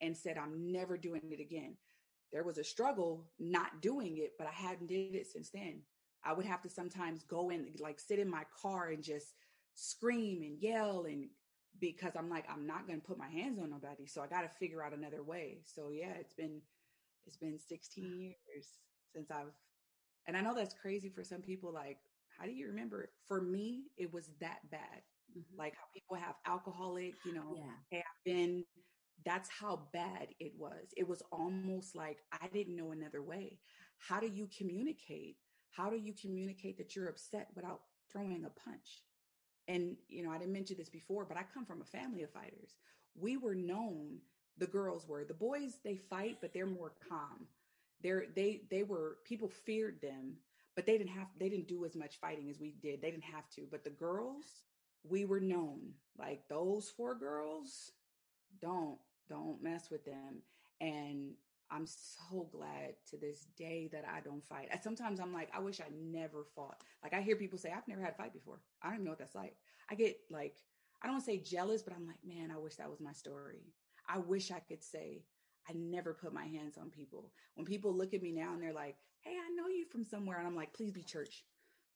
[0.00, 1.76] and said I'm never doing it again.
[2.32, 5.80] There was a struggle not doing it, but I hadn't did it since then.
[6.24, 9.34] I would have to sometimes go in like sit in my car and just
[9.74, 11.28] scream and yell and
[11.80, 14.42] because I'm like I'm not going to put my hands on nobody, so I got
[14.42, 15.58] to figure out another way.
[15.64, 16.60] So yeah, it's been
[17.26, 18.66] it's been 16 years
[19.12, 19.52] since I've
[20.26, 21.72] and I know that's crazy for some people.
[21.72, 21.98] Like,
[22.38, 23.10] how do you remember?
[23.26, 25.02] For me, it was that bad.
[25.36, 25.58] Mm-hmm.
[25.58, 27.62] Like how people have alcoholic, you know, yeah.
[27.90, 28.64] hey, I've been,
[29.24, 30.92] that's how bad it was.
[30.96, 33.58] It was almost like I didn't know another way.
[33.98, 35.36] How do you communicate?
[35.72, 37.80] How do you communicate that you're upset without
[38.10, 39.02] throwing a punch?
[39.70, 42.30] And, you know, I didn't mention this before, but I come from a family of
[42.30, 42.74] fighters.
[43.14, 44.18] We were known,
[44.58, 47.46] the girls were, the boys, they fight, but they're more calm.
[48.02, 50.36] They're they they were people feared them
[50.74, 53.02] but they didn't have they didn't do as much fighting as we did.
[53.02, 54.64] They didn't have to but the girls
[55.08, 55.92] we were known.
[56.18, 57.92] Like those four girls
[58.60, 60.42] don't don't mess with them.
[60.80, 61.32] And
[61.70, 65.80] i'm so glad to this day that i don't fight sometimes i'm like i wish
[65.80, 68.86] i never fought like i hear people say i've never had a fight before i
[68.86, 69.56] don't even know what that's like
[69.90, 70.56] i get like
[71.02, 73.62] i don't say jealous but i'm like man i wish that was my story
[74.08, 75.22] i wish i could say
[75.68, 77.30] I never put my hands on people.
[77.54, 80.38] When people look at me now and they're like, hey, I know you from somewhere.
[80.38, 81.44] And I'm like, please be church.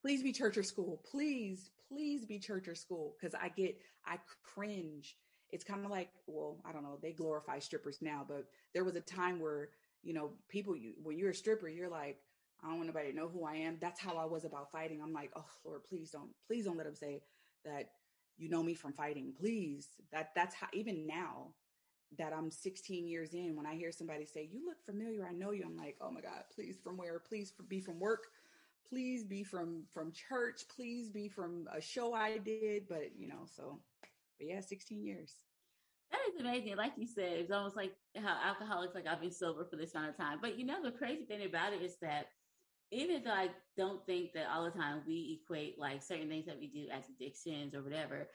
[0.01, 1.03] Please be church or school.
[1.11, 3.17] Please, please be church or school.
[3.21, 5.17] Cause I get, I cringe.
[5.55, 8.97] It's kind of like, well, I don't know, they glorify strippers now, but there was
[8.97, 9.69] a time where,
[10.03, 12.19] you know, people, you, when you're a stripper, you're like,
[12.61, 13.79] I don't want nobody to know who I am.
[13.81, 15.01] That's how I was about fighting.
[15.01, 17.23] I'm like, oh Lord, please don't, please don't let them say
[17.65, 17.91] that
[18.37, 19.33] you know me from fighting.
[19.39, 19.91] Please.
[20.13, 21.55] That that's how even now,
[22.19, 25.53] that I'm 16 years in, when I hear somebody say, You look familiar, I know
[25.53, 27.21] you, I'm like, Oh my God, please from where?
[27.21, 28.25] Please be from work.
[28.89, 30.63] Please be from from church.
[30.75, 32.89] Please be from a show I did.
[32.89, 33.79] But you know, so
[34.39, 35.35] but yeah, 16 years.
[36.15, 36.77] That is amazing.
[36.77, 40.11] Like you said, it's almost like how alcoholics like I've been sober for this amount
[40.11, 40.39] of time.
[40.41, 42.27] But you know, the crazy thing about it is that
[42.93, 46.61] even though I don't think that all the time we equate like certain things that
[46.61, 48.29] we do as addictions or whatever,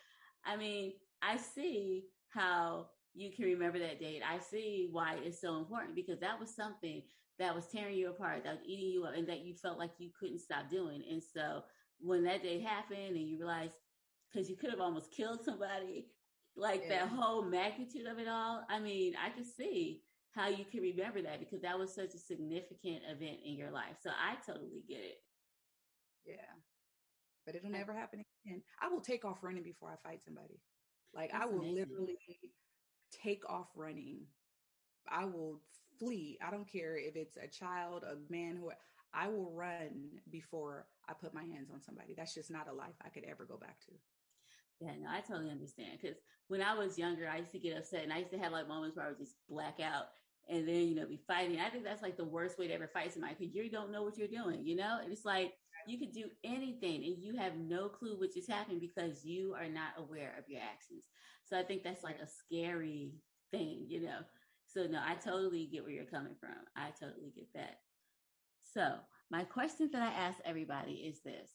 [0.46, 4.24] I mean, I see how you can remember that date.
[4.30, 7.02] I see why it's so important because that was something
[7.38, 9.92] that was tearing you apart, that was eating you up, and that you felt like
[10.00, 11.02] you couldn't stop doing.
[11.10, 11.64] And so
[12.02, 13.76] when that day happened and you realized,
[14.32, 16.08] because you could have almost killed somebody,
[16.60, 17.06] like yeah.
[17.06, 21.22] that whole magnitude of it all, I mean, I can see how you can remember
[21.22, 23.98] that because that was such a significant event in your life.
[24.02, 25.18] So I totally get it.
[26.26, 26.36] Yeah.
[27.46, 28.62] But it'll never happen again.
[28.82, 30.62] I will take off running before I fight somebody.
[31.14, 31.88] Like That's I will amazing.
[31.90, 32.18] literally
[33.24, 34.20] take off running.
[35.10, 35.62] I will
[35.98, 36.38] flee.
[36.46, 38.72] I don't care if it's a child, a man who
[39.14, 42.14] I will run before I put my hands on somebody.
[42.16, 43.92] That's just not a life I could ever go back to.
[44.80, 46.00] Yeah, no, I totally understand.
[46.02, 48.52] Because when I was younger, I used to get upset and I used to have
[48.52, 50.06] like moments where I would just black out
[50.50, 51.60] and then, you know, be fighting.
[51.60, 54.04] I think that's like the worst way to ever fight somebody because you don't know
[54.04, 55.00] what you're doing, you know?
[55.06, 55.54] It's like
[55.86, 59.68] you could do anything and you have no clue what just happened because you are
[59.70, 61.04] not aware of your actions.
[61.46, 63.12] So I think that's like a scary
[63.52, 64.20] thing, you know.
[64.66, 66.56] So no, I totally get where you're coming from.
[66.76, 67.80] I totally get that.
[68.74, 68.96] So
[69.32, 71.50] my question that I ask everybody is this.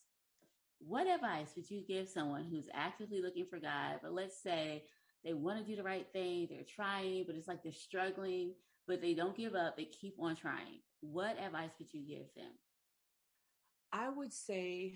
[0.86, 4.84] What advice would you give someone who's actively looking for God, but let's say
[5.24, 8.52] they want to do the right thing, they're trying, but it's like they're struggling,
[8.86, 10.80] but they don't give up, they keep on trying.
[11.00, 12.52] What advice would you give them?
[13.92, 14.94] I would say,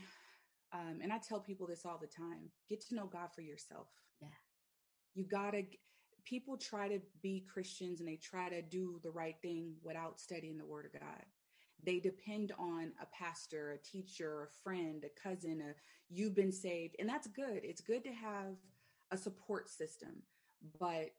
[0.73, 3.87] um, and I tell people this all the time get to know God for yourself.
[4.21, 4.29] Yeah.
[5.15, 5.63] You got to,
[6.27, 10.59] people try to be Christians and they try to do the right thing without studying
[10.59, 11.25] the word of God.
[11.85, 15.75] They depend on a pastor, a teacher, a friend, a cousin, a
[16.11, 16.97] you've been saved.
[16.99, 17.61] And that's good.
[17.63, 18.57] It's good to have
[19.11, 20.23] a support system.
[20.81, 21.11] But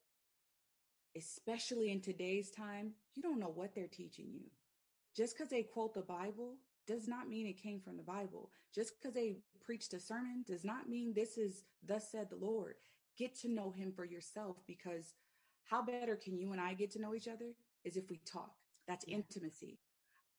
[1.15, 4.45] especially in today's time, you don't know what they're teaching you.
[5.15, 6.56] Just because they quote the Bible
[6.88, 8.52] does not mean it came from the Bible.
[8.74, 12.76] Just because they preached a sermon does not mean this is thus said the Lord.
[13.17, 15.13] Get to know him for yourself because
[15.65, 18.54] how better can you and I get to know each other is if we talk.
[18.88, 19.17] That's yeah.
[19.17, 19.78] intimacy.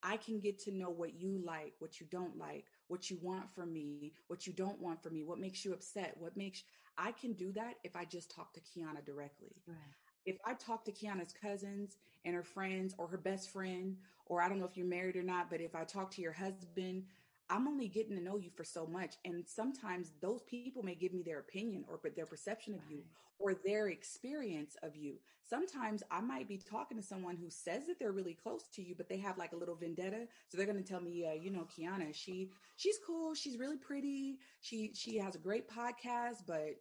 [0.03, 3.53] I can get to know what you like, what you don't like, what you want
[3.53, 6.63] from me, what you don't want from me, what makes you upset, what makes
[6.97, 9.55] I can do that if I just talk to Keana directly.
[9.67, 9.77] Right.
[10.25, 14.49] If I talk to Keana's cousins and her friends or her best friend, or I
[14.49, 17.03] don't know if you're married or not, but if I talk to your husband,
[17.49, 19.15] I'm only getting to know you for so much.
[19.25, 23.03] And sometimes those people may give me their opinion or their perception of you
[23.39, 25.15] or their experience of you.
[25.49, 28.95] Sometimes I might be talking to someone who says that they're really close to you,
[28.95, 30.27] but they have like a little vendetta.
[30.47, 33.33] So they're going to tell me, you know, Keana, she, she's cool.
[33.33, 34.37] She's really pretty.
[34.61, 36.75] She, she has a great podcast, but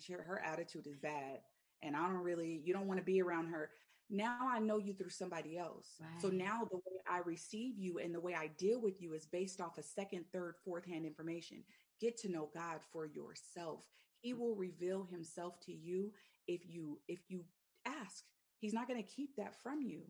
[0.00, 1.40] she, her attitude is bad.
[1.82, 3.68] And I don't really, you don't want to be around her.
[4.14, 5.94] Now I know you through somebody else.
[6.00, 6.22] Right.
[6.22, 9.26] So now the way I receive you and the way I deal with you is
[9.26, 11.64] based off of second, third, fourth hand information.
[12.00, 13.84] Get to know God for yourself.
[14.20, 14.38] He mm.
[14.38, 16.12] will reveal himself to you
[16.46, 17.44] if you if you
[17.84, 18.24] ask.
[18.60, 20.02] He's not going to keep that from you.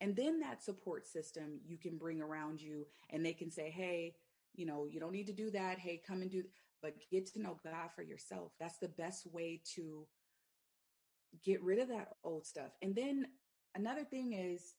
[0.00, 4.14] And then that support system you can bring around you and they can say, "Hey,
[4.54, 5.80] you know, you don't need to do that.
[5.80, 6.52] Hey, come and do th-.
[6.80, 8.52] but get to know God for yourself.
[8.60, 10.06] That's the best way to
[11.44, 12.70] get rid of that old stuff.
[12.82, 13.26] And then
[13.78, 14.74] another thing is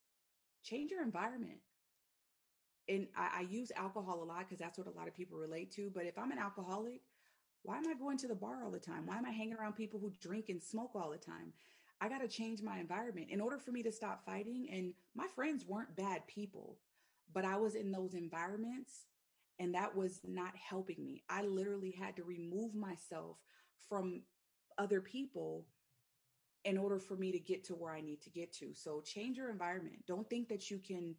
[0.64, 1.60] change your environment.
[2.88, 5.72] And I, I use alcohol a lot because that's what a lot of people relate
[5.74, 5.92] to.
[5.94, 7.02] But if I'm an alcoholic,
[7.64, 9.06] why am I going to the bar all the time?
[9.06, 11.54] Why am I hanging around people who drink and smoke all the time?
[12.02, 14.68] I got to change my environment in order for me to stop fighting.
[14.72, 16.78] And my friends weren't bad people,
[17.34, 19.06] but I was in those environments
[19.60, 21.24] and that was not helping me.
[21.30, 23.38] I literally had to remove myself
[23.90, 24.22] from
[24.78, 25.66] other people
[26.66, 28.74] in order for me to get to where I need to get to.
[28.74, 30.06] So change your environment.
[30.08, 31.16] Don't think that you can,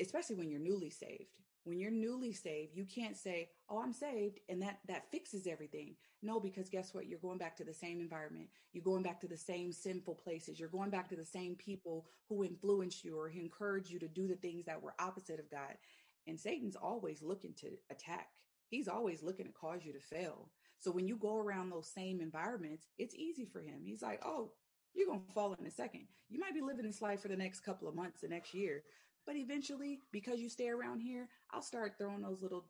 [0.00, 1.36] especially when you're newly saved.
[1.64, 5.96] When you're newly saved, you can't say, "Oh, I'm saved," and that that fixes everything.
[6.20, 7.06] No, because guess what?
[7.06, 8.50] You're going back to the same environment.
[8.72, 10.60] You're going back to the same sinful places.
[10.60, 14.28] You're going back to the same people who influenced you or encouraged you to do
[14.28, 15.78] the things that were opposite of God.
[16.26, 18.28] And Satan's always looking to attack.
[18.68, 20.50] He's always looking to cause you to fail.
[20.84, 23.80] So when you go around those same environments, it's easy for him.
[23.82, 24.50] He's like, oh,
[24.92, 26.02] you're going to fall in a second.
[26.28, 28.82] You might be living this life for the next couple of months, the next year,
[29.26, 32.66] but eventually, because you stay around here, I'll start throwing those little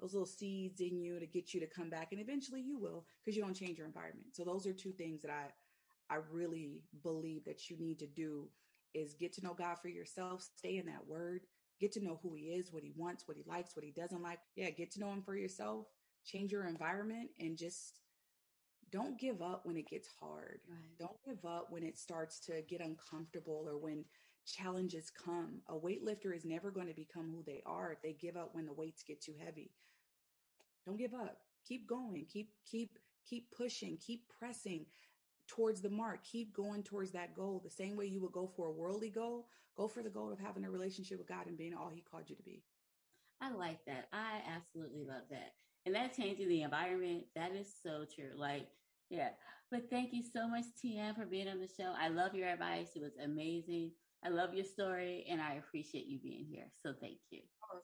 [0.00, 3.04] those little seeds in you to get you to come back, and eventually you will
[3.22, 4.28] because you don't change your environment.
[4.32, 8.48] So those are two things that I I really believe that you need to do
[8.94, 11.42] is get to know God for yourself, stay in that word,
[11.78, 14.22] get to know who he is, what he wants, what he likes, what he doesn't
[14.22, 14.38] like.
[14.56, 15.86] Yeah, get to know him for yourself
[16.28, 18.00] change your environment and just
[18.90, 20.60] don't give up when it gets hard.
[20.68, 20.98] Right.
[20.98, 24.04] Don't give up when it starts to get uncomfortable or when
[24.46, 25.60] challenges come.
[25.68, 28.66] A weightlifter is never going to become who they are if they give up when
[28.66, 29.70] the weights get too heavy.
[30.86, 31.38] Don't give up.
[31.66, 32.26] Keep going.
[32.32, 33.98] Keep keep keep pushing.
[33.98, 34.86] Keep pressing
[35.46, 36.24] towards the mark.
[36.24, 37.60] Keep going towards that goal.
[37.62, 40.38] The same way you would go for a worldly goal, go for the goal of
[40.38, 42.62] having a relationship with God and being all he called you to be.
[43.40, 44.08] I like that.
[44.12, 45.52] I absolutely love that.
[45.88, 48.32] And that changing the environment, that is so true.
[48.36, 48.66] Like,
[49.08, 49.30] yeah.
[49.70, 51.94] But thank you so much, TN, for being on the show.
[51.98, 52.88] I love your advice.
[52.94, 53.92] It was amazing.
[54.22, 56.66] I love your story and I appreciate you being here.
[56.82, 57.40] So thank you.
[57.72, 57.78] Oh,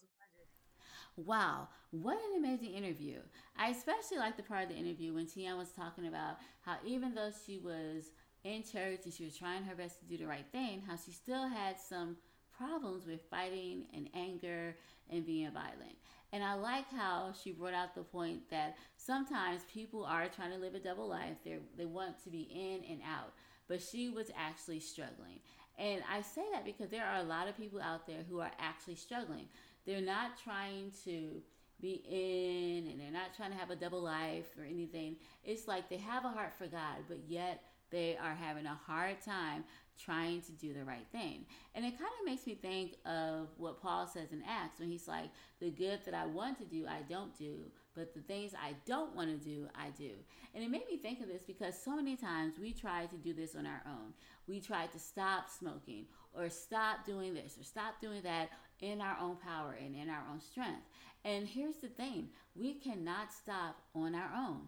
[1.16, 3.20] wow, what an amazing interview.
[3.56, 7.14] I especially liked the part of the interview when TN was talking about how even
[7.14, 8.10] though she was
[8.44, 11.12] in church and she was trying her best to do the right thing, how she
[11.12, 12.18] still had some
[12.54, 14.76] problems with fighting and anger
[15.10, 15.96] and being violent.
[16.34, 20.58] And I like how she brought out the point that sometimes people are trying to
[20.58, 21.36] live a double life.
[21.44, 23.32] They they want to be in and out,
[23.68, 25.38] but she was actually struggling.
[25.78, 28.50] And I say that because there are a lot of people out there who are
[28.58, 29.46] actually struggling.
[29.86, 31.40] They're not trying to
[31.80, 35.14] be in and they're not trying to have a double life or anything.
[35.44, 37.62] It's like they have a heart for God, but yet
[37.94, 39.64] they are having a hard time
[40.02, 41.46] trying to do the right thing.
[41.74, 45.06] And it kind of makes me think of what Paul says in Acts when he's
[45.06, 45.30] like,
[45.60, 47.58] the good that I want to do, I don't do,
[47.94, 50.10] but the things I don't want to do, I do.
[50.54, 53.32] And it made me think of this because so many times we try to do
[53.32, 54.12] this on our own.
[54.48, 58.48] We try to stop smoking or stop doing this or stop doing that
[58.80, 60.82] in our own power and in our own strength.
[61.24, 64.62] And here's the thing we cannot stop on our own.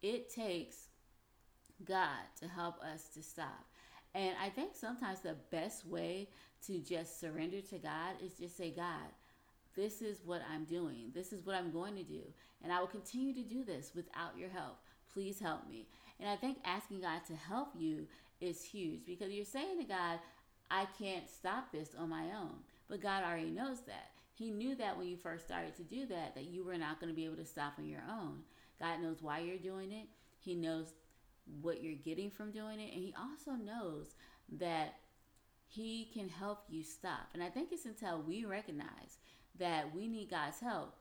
[0.00, 0.87] It takes
[1.84, 3.64] God to help us to stop.
[4.14, 6.28] And I think sometimes the best way
[6.66, 9.12] to just surrender to God is just say, God,
[9.76, 11.12] this is what I'm doing.
[11.14, 12.22] This is what I'm going to do.
[12.64, 14.78] And I will continue to do this without your help.
[15.12, 15.86] Please help me.
[16.18, 18.06] And I think asking God to help you
[18.40, 20.18] is huge because you're saying to God,
[20.70, 22.56] I can't stop this on my own.
[22.88, 24.10] But God already knows that.
[24.34, 27.12] He knew that when you first started to do that, that you were not going
[27.12, 28.40] to be able to stop on your own.
[28.80, 30.06] God knows why you're doing it.
[30.38, 30.92] He knows
[31.60, 32.92] what you're getting from doing it.
[32.92, 34.14] And he also knows
[34.58, 34.94] that
[35.66, 37.28] He can help you stop.
[37.34, 39.18] And I think it's until we recognize
[39.58, 40.94] that we need God's help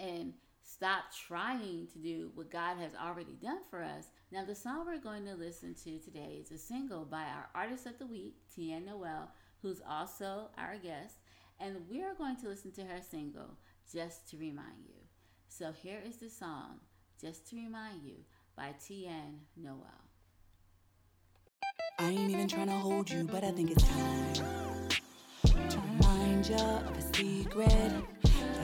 [0.00, 4.06] and stop trying to do what God has already done for us.
[4.32, 7.86] Now, the song we're going to listen to today is a single by our artist
[7.86, 9.30] of the week, TN Noelle,
[9.60, 11.16] who's also our guest.
[11.60, 13.58] And we are going to listen to her single,
[13.92, 15.00] Just to Remind You.
[15.48, 16.80] So here is the song,
[17.20, 18.16] Just to Remind You,
[18.56, 19.78] by TN Noelle.
[21.98, 24.34] I ain't even trying to hold you, but I think it's time
[25.68, 27.92] to remind you of a secret.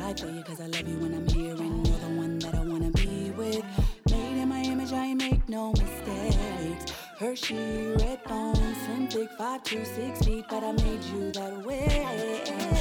[0.02, 2.54] I for you cause I love you when I'm here and you're the one that
[2.54, 3.64] I wanna be with.
[4.10, 6.92] Made in my image, I ain't make no mistakes.
[7.18, 12.79] Hershey, red bones, slim thick, five to six feet, but I made you that way.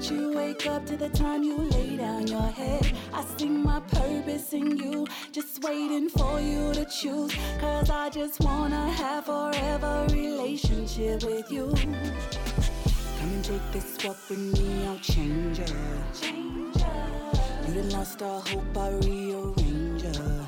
[0.00, 2.92] That you wake up to the time you lay down your head.
[3.12, 7.34] I see my purpose in you, just waiting for you to choose.
[7.60, 11.74] Cause I just wanna have forever relationship with you.
[13.18, 15.66] Come and take this walk with me, I'll change ya.
[17.68, 20.44] You done lost all hope, I rearrange ya.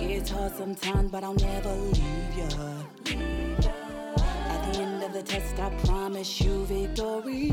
[0.00, 3.79] It gets hard sometimes, but I'll never leave ya
[4.72, 7.50] the end of the test, I promise you victory.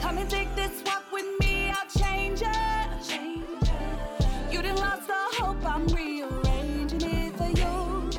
[0.00, 3.70] Come and take this walk with me, I'll change it.
[4.50, 8.10] You done lost the hope, I'm rearranging it for you.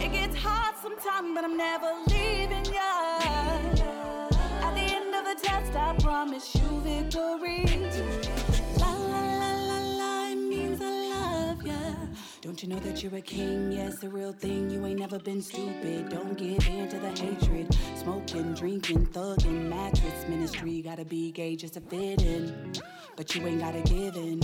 [0.00, 2.94] It gets hard sometimes, but I'm never leaving you.
[4.66, 8.37] At the end of the test, I promise you victory.
[12.58, 13.70] Don't you know that you're a king?
[13.70, 14.68] Yes, the real thing.
[14.68, 16.08] You ain't never been stupid.
[16.08, 17.72] Don't give in to the hatred.
[17.94, 20.82] Smoking, drinking, thugging, mattress ministry.
[20.82, 22.72] Gotta be gay just to fit in.
[23.14, 24.40] But you ain't gotta give in.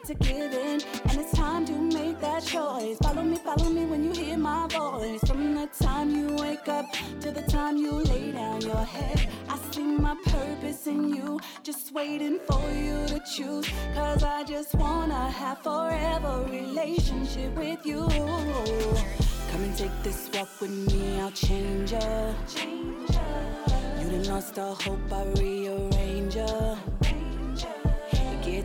[0.00, 2.98] It's a given, and it's time to make that choice.
[2.98, 5.20] Follow me, follow me when you hear my voice.
[5.26, 6.86] From the time you wake up
[7.20, 11.92] to the time you lay down your head, I see my purpose in you, just
[11.92, 13.68] waiting for you to choose.
[13.92, 18.06] Cause I just wanna have forever relationship with you.
[19.50, 22.32] Come and take this walk with me, I'll change ya.
[23.98, 26.76] You done lost all hope, I rearrange ya.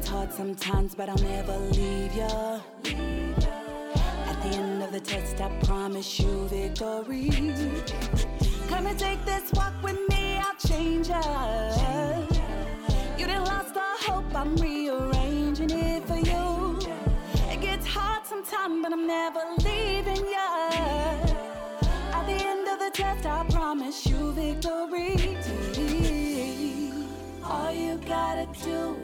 [0.04, 2.60] It's hard sometimes, but I'll never leave ya.
[2.84, 7.30] At the end of the test, I promise you victory.
[8.68, 11.22] Come and take this walk with me, I'll change ya.
[13.18, 16.80] You done lost all hope, I'm rearranging it for you.
[17.49, 20.68] It gets hard sometimes, but I'm never leaving ya.
[22.12, 25.38] At the end of the test, I promise you victory.
[27.41, 28.97] All you gotta do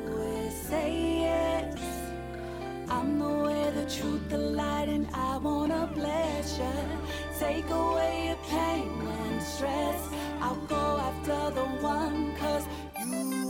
[0.70, 1.80] say yes.
[2.89, 6.78] I'm the way, the truth, the light, and I wanna bless you.
[7.39, 8.88] Take away your pain
[9.24, 10.01] and stress.
[10.39, 12.65] I'll go after the one, cause
[12.99, 13.49] you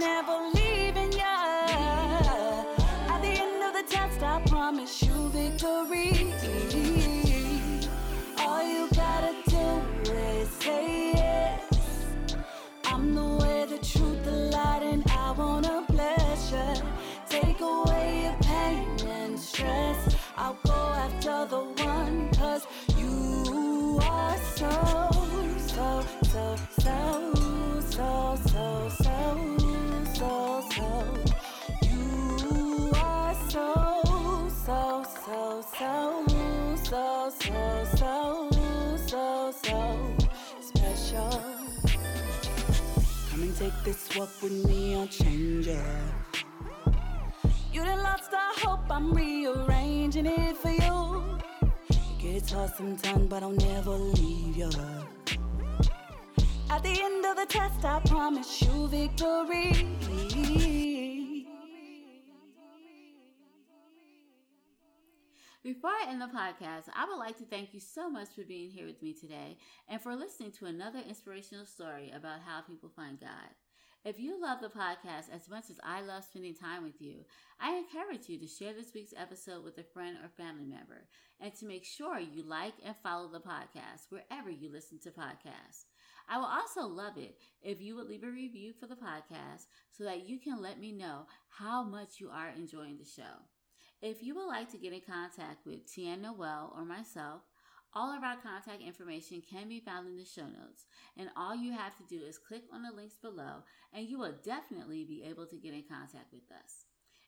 [0.00, 1.36] never leaving you.
[3.12, 6.32] At the end of the test, I promise you victory.
[8.38, 9.66] All you gotta do
[10.10, 12.06] is say yes.
[12.86, 16.82] I'm the way, the truth, the light, and I wanna bless you.
[17.28, 20.16] Take away your pain and stress.
[20.38, 24.70] I'll go after the one, cause you are so,
[25.74, 27.34] so, so, so,
[27.90, 29.09] so, so so,
[43.60, 45.74] take this walk with me, I'll change ya.
[47.70, 51.22] You done lost our hope, I'm rearranging it for you.
[52.18, 54.70] Gets hard sometimes, but I'll never leave you.
[56.70, 60.89] At the end of the test, I promise you victory.
[65.62, 68.70] Before I end the podcast, I would like to thank you so much for being
[68.70, 69.58] here with me today
[69.90, 73.52] and for listening to another inspirational story about how people find God.
[74.02, 77.26] If you love the podcast as much as I love spending time with you,
[77.60, 81.04] I encourage you to share this week's episode with a friend or family member
[81.38, 85.84] and to make sure you like and follow the podcast wherever you listen to podcasts.
[86.26, 90.04] I will also love it if you would leave a review for the podcast so
[90.04, 93.44] that you can let me know how much you are enjoying the show.
[94.02, 97.42] If you would like to get in contact with TN Noelle or myself,
[97.92, 100.86] all of our contact information can be found in the show notes,
[101.18, 104.32] and all you have to do is click on the links below, and you will
[104.42, 106.86] definitely be able to get in contact with us.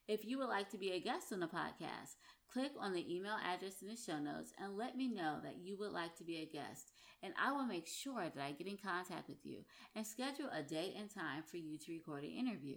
[0.09, 2.17] If you would like to be a guest on the podcast,
[2.51, 5.77] click on the email address in the show notes and let me know that you
[5.79, 6.93] would like to be a guest,
[7.23, 9.59] and I will make sure that I get in contact with you
[9.95, 12.77] and schedule a date and time for you to record an interview.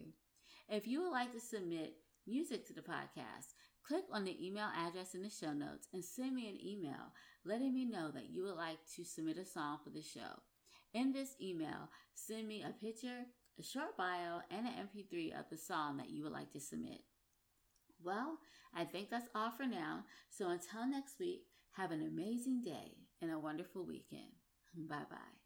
[0.68, 1.94] If you would like to submit
[2.28, 3.54] music to the podcast,
[3.88, 7.14] click on the email address in the show notes and send me an email
[7.46, 10.42] letting me know that you would like to submit a song for the show.
[10.94, 13.26] In this email, send me a picture,
[13.60, 17.02] a short bio, and an MP3 of the song that you would like to submit.
[18.04, 18.38] Well,
[18.74, 20.06] I think that's all for now.
[20.30, 24.32] So until next week, have an amazing day and a wonderful weekend.
[24.76, 25.45] Bye bye.